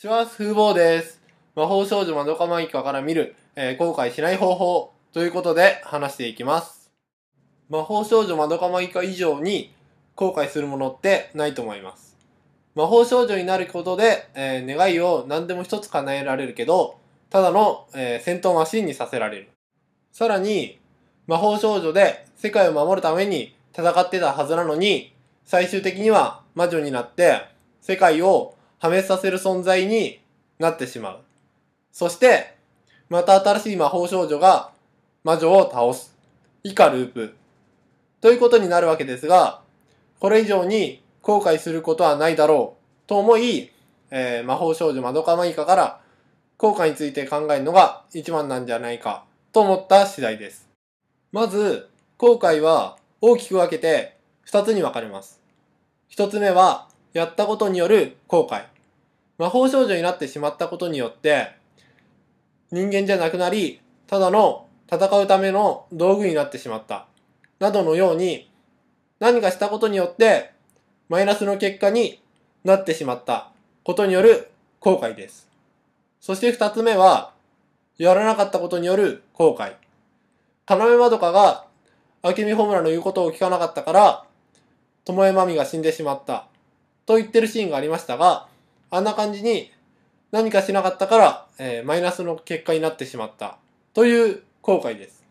[0.00, 1.20] シュワース風貌です。
[1.54, 6.90] 魔法少女まどかマイカから見る、えー後悔しない方法ということで話していきます。
[7.68, 9.74] 魔法少女まどかマイカ以上に
[10.14, 12.16] 後悔するものってないと思います。
[12.74, 16.98] 魔法少女になることで、えー願いを何でも一つ叶えられるけど、
[17.28, 19.50] ただの、えー戦闘マシンにさせられる。
[20.12, 20.78] さらに、
[21.26, 25.12] 魔法少女で世界を守るために戦ってたはずなのに、
[25.44, 27.42] 最終的には魔女になって
[27.82, 30.20] 世界を破滅させる存在に
[30.58, 31.20] なってしまう。
[31.92, 32.56] そして、
[33.08, 34.72] また新しい魔法少女が
[35.22, 36.16] 魔女を倒す。
[36.62, 37.34] 以下ループ。
[38.20, 39.60] ということになるわけですが、
[40.18, 43.70] これ以上に後悔することはないだろうと思い、
[44.10, 46.00] えー魔法少女まどかマイカから
[46.58, 50.68] 後悔について考えるのが一番なんじゃないかと思った次第です。
[51.32, 51.88] まず、
[52.18, 55.40] 後悔は大きく分けて二つに分かれます。
[56.08, 58.64] 一つ目は、やったことによる後悔。
[59.38, 61.52] 魔法少女になってしまったことによって、
[62.70, 67.06] 人間じゃなくなり、ただの戦うための道具になってしまった。
[67.58, 68.50] などのように、
[69.18, 70.52] 何かしたことによって、
[71.08, 72.20] マイナスの結果に
[72.64, 73.50] なってしまった
[73.82, 75.48] ことによる後悔です。
[76.20, 77.32] そして二つ目は、
[77.98, 79.74] やらなかったことによる後悔。
[80.68, 81.66] 要まどかが、
[82.22, 84.24] 明美ホムラの言うことを聞かなかったから、
[85.04, 86.49] 巴まみが死んでしまった。
[87.10, 88.46] と言ってるシーンがありましたが、
[88.88, 89.72] あんな感じに
[90.30, 93.58] 何かしなかったから、えーマイナスの結果になってしまった。
[93.94, 95.24] という後悔です。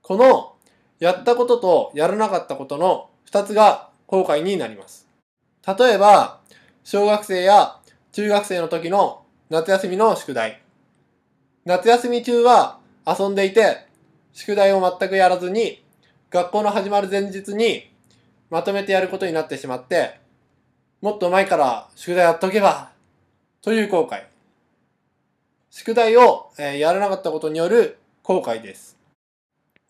[0.00, 0.54] この、
[0.98, 5.06] やったこととやらなかったことの二つが後悔になります。
[5.78, 6.40] 例えば、
[6.84, 7.76] 小学生や
[8.12, 10.62] 中学生の時の夏休みの宿題。
[11.66, 13.86] 夏休み中は遊んでいて、
[14.32, 15.84] 宿題を全くやらずに、
[16.30, 17.92] 学校の始まる前日に
[18.48, 20.21] まとめてやることになってしまって、
[21.02, 22.92] もっと前から宿題やっとけば、
[23.60, 24.22] という後悔。
[25.68, 28.96] 宿題を、えーやらなかったことによる後悔です。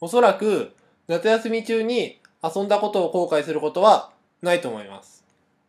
[0.00, 0.72] おそらく、
[1.08, 4.10] 夏休み中に遊んだことを後悔することは
[4.40, 5.22] ないと思います。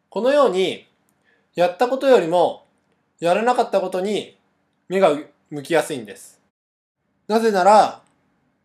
[0.10, 0.88] このように、
[1.56, 2.66] やったことよりも、
[3.20, 4.38] やらなかったことに
[4.88, 5.14] 目が
[5.50, 6.40] 向きやすいんです。
[7.28, 8.02] なぜなら、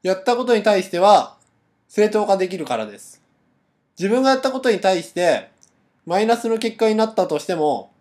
[0.04, 1.36] やったことに対しては
[1.88, 3.20] 正当化できるからです。
[3.98, 5.50] 自分がやったことに対して
[6.08, 7.92] マイナスの結果になったとしても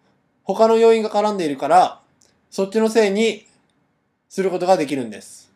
[0.43, 1.99] 他の要因が絡んでいるから
[2.49, 3.45] そっちのせいに
[4.29, 5.51] することができるんです。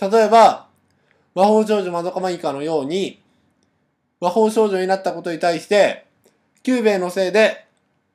[0.00, 0.66] 例えば
[1.34, 3.20] 魔法少女まどかマギカのように
[4.20, 6.06] 魔法少女になったことに対して
[6.62, 7.66] キュゥべえのせいで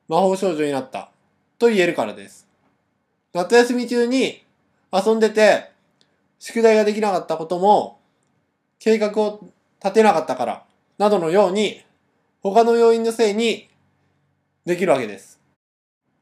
[0.08, 1.10] 魔法少女になった
[1.58, 2.48] と言えるからです。
[3.32, 4.42] 夏休み中に
[4.92, 5.70] 遊んでて
[6.40, 7.98] 宿題ができなかったことも、
[8.78, 9.40] 計画を
[9.82, 10.64] 立てなかったから、
[10.98, 11.82] などのように、
[12.50, 13.68] 他の要因のせいに
[14.64, 15.40] できるわけです。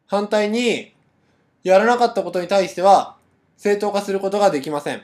[0.06, 0.94] 反対に、
[1.62, 3.16] やらなかったことに対しては、
[3.56, 5.02] 正当化することができません。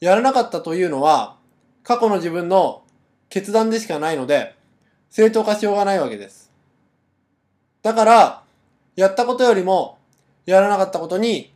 [0.00, 1.36] やらなかったというのは、
[1.82, 2.82] 過去の自分の
[3.28, 4.54] 決断でしかないので、
[5.10, 6.52] 正当化しようがないわけです。
[7.82, 8.42] だから、
[8.96, 9.98] やったことよりも、
[10.46, 11.52] やらなかったことに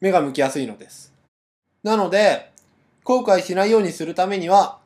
[0.00, 1.12] 目が向きやすいのです。
[1.82, 2.50] なので、
[3.04, 4.78] 後悔しないようにするためには、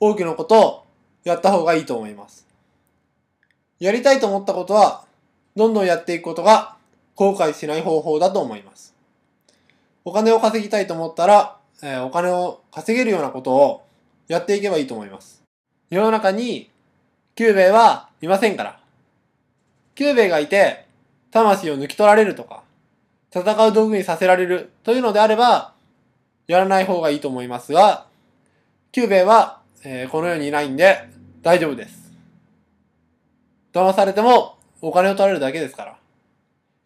[0.00, 0.84] 多くのことを
[1.24, 2.47] やった方がいいと思います。
[3.80, 5.04] やりたいと思ったことは、
[5.56, 6.76] どんどんやっていくことが
[7.14, 8.94] 後悔しない方法だと思います。
[10.04, 13.84] お金を稼ぎたいと思ったら、えーお金を稼げるようなことを
[14.26, 15.42] やっていけばいいと思います。
[15.90, 16.70] 世の中に、
[17.34, 18.80] キューベイはいませんから。
[19.94, 20.86] キュゥべえがいて、
[21.30, 22.62] 魂を抜き取られるとか、
[23.34, 25.72] 戦う道具にさせられるというのであれば、
[26.46, 28.06] やらない方がいいと思いますが、
[28.90, 31.08] キュゥべえは、えーこの世にいないんで
[31.42, 32.07] 大丈夫です。
[33.72, 35.98] 騙されてもお金を取られるだけですから。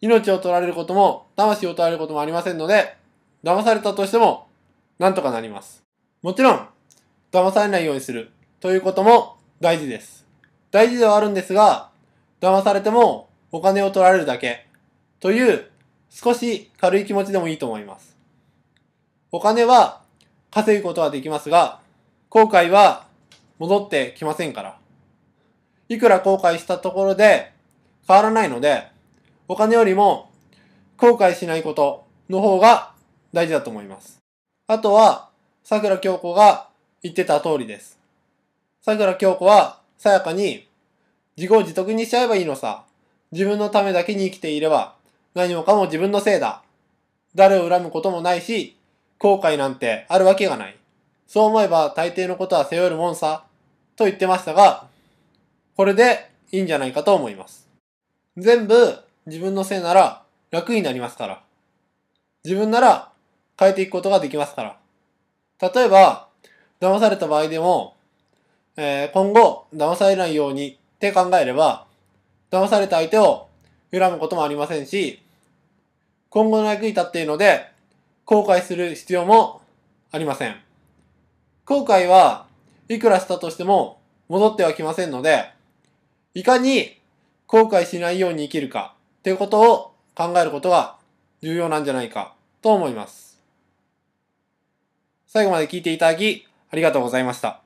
[0.01, 2.97] 命を取られることも、魂を取られることもありませんので、
[3.43, 4.47] 騙されたとしても、
[4.99, 5.83] なんとかなります。
[6.21, 6.67] もちろん、
[7.31, 10.25] 騙されないようにするということも大事です。
[10.71, 11.89] 大事ではあるんですが、
[12.41, 14.67] 騙されてもお金を取られるだけ
[15.19, 15.71] という
[16.09, 18.17] 少し軽い気持ちでもいいと思います。
[19.31, 20.01] お金は
[20.51, 21.79] 稼ぐことはできますが、
[22.29, 23.07] 後悔は
[23.57, 24.82] 戻ってきませんから。
[25.93, 27.51] いくら後悔したところで
[28.07, 28.87] 変わらないので、
[29.47, 30.29] お金よりも
[30.97, 32.93] 後悔しないことの方が
[33.33, 34.19] 大事だと思います。
[34.67, 35.29] あとは、
[35.63, 36.69] 桜京子が
[37.01, 37.99] 言ってた通りです。
[38.81, 40.67] 桜京子はさやかに
[41.37, 42.83] 自業自得にしちゃえばいいのさ。
[43.31, 44.93] 自分のためだけに生きていれば
[45.33, 46.61] 何もかも自分のせいだ。
[47.33, 48.77] 誰を恨むこともないし、
[49.17, 50.77] 後悔なんてあるわけがない。
[51.27, 53.45] そう思えば大抵のことは背負えるもんさ。
[53.95, 54.87] と言ってましたが、
[55.75, 57.67] これでいいんじゃないかと思います。
[58.37, 61.43] 全部自分のせいなら楽になりますから。
[62.43, 63.11] 自分なら
[63.57, 64.77] 変えていくことができますから。
[65.73, 66.27] 例えば、
[66.79, 67.95] 騙された場合でも、
[68.75, 71.85] えー今後騙されないようにって考えれば、
[72.51, 73.47] 騙された相手を
[73.91, 75.21] 恨むこともありませんし、
[76.29, 77.71] 今後の役に立っているので、
[78.25, 79.61] 後悔する必要も
[80.11, 80.55] ありません。
[81.65, 82.45] 後悔は
[82.89, 85.52] いくらしたとしても戻ってはきませんので、
[86.35, 86.99] いかに
[87.47, 90.97] 後悔しないように生きるかっていうことを考えることが
[91.41, 93.41] 重要なんじゃないかと思います。
[95.27, 97.62] 最後まで聞いていただきありがとうございました。